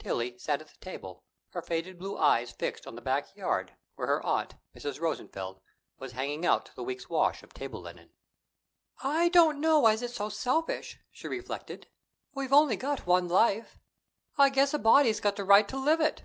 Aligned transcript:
Tillie 0.00 0.36
sat 0.38 0.60
at 0.60 0.66
the 0.66 0.76
table, 0.80 1.22
her 1.50 1.62
faded 1.62 2.00
blue 2.00 2.18
eyes 2.18 2.50
fixed 2.50 2.84
on 2.84 2.96
the 2.96 3.00
back 3.00 3.36
yard, 3.36 3.76
where 3.94 4.08
her 4.08 4.20
aunt, 4.26 4.56
Mrs. 4.76 5.00
Rosenfeld, 5.00 5.60
was 6.00 6.10
hanging 6.18 6.44
out 6.44 6.72
the 6.74 6.82
week's 6.82 7.08
wash 7.08 7.44
of 7.44 7.54
table 7.54 7.80
linen. 7.82 8.10
"I 9.04 9.28
don't 9.28 9.60
know 9.60 9.86
as 9.86 10.02
it's 10.02 10.16
so 10.16 10.30
selfish," 10.30 10.98
she 11.12 11.28
reflected. 11.28 11.86
"We've 12.34 12.52
only 12.52 12.74
got 12.74 13.06
one 13.06 13.28
life. 13.28 13.78
I 14.36 14.48
guess 14.48 14.74
a 14.74 14.80
body's 14.80 15.20
got 15.20 15.36
the 15.36 15.44
right 15.44 15.68
to 15.68 15.76
live 15.78 16.00
it." 16.00 16.24